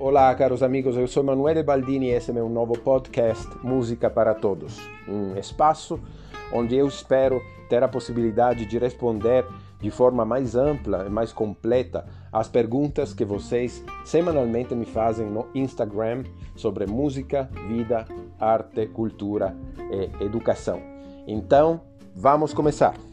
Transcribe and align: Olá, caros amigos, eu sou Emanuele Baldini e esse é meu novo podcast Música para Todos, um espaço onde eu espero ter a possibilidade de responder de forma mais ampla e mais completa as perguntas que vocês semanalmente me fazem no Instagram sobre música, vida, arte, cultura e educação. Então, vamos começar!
Olá, 0.00 0.32
caros 0.36 0.62
amigos, 0.62 0.96
eu 0.96 1.08
sou 1.08 1.24
Emanuele 1.24 1.60
Baldini 1.60 2.06
e 2.06 2.10
esse 2.10 2.30
é 2.30 2.32
meu 2.32 2.48
novo 2.48 2.78
podcast 2.78 3.48
Música 3.64 4.08
para 4.08 4.32
Todos, 4.32 4.78
um 5.08 5.36
espaço 5.36 5.98
onde 6.52 6.76
eu 6.76 6.86
espero 6.86 7.42
ter 7.68 7.82
a 7.82 7.88
possibilidade 7.88 8.64
de 8.64 8.78
responder 8.78 9.44
de 9.80 9.90
forma 9.90 10.24
mais 10.24 10.54
ampla 10.54 11.04
e 11.04 11.10
mais 11.10 11.32
completa 11.32 12.06
as 12.32 12.46
perguntas 12.46 13.12
que 13.12 13.24
vocês 13.24 13.84
semanalmente 14.04 14.72
me 14.72 14.86
fazem 14.86 15.26
no 15.26 15.48
Instagram 15.52 16.22
sobre 16.54 16.86
música, 16.86 17.50
vida, 17.66 18.06
arte, 18.38 18.86
cultura 18.86 19.56
e 19.90 20.24
educação. 20.24 20.80
Então, 21.26 21.80
vamos 22.14 22.54
começar! 22.54 23.07